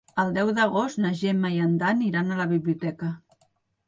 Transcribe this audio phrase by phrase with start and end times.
[0.21, 3.11] El deu d'agost na Gemma i en Dan iran a la biblioteca.